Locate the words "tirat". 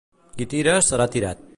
1.17-1.49